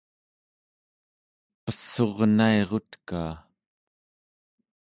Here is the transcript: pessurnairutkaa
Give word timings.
pessurnairutkaa 1.63 3.33